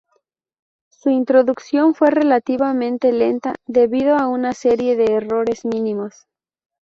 [0.89, 6.25] Su introducción fue relativamente lenta debido a una serie de errores mínimos.